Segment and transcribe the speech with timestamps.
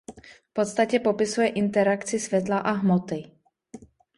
[0.45, 3.31] V podstatě popisuje interakci světla a hmoty.